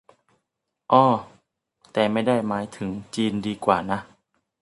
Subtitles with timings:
[0.89, 1.15] เอ้อ
[1.93, 3.99] แต่ไม่ได้หมายถึงจีนดีกว่านะ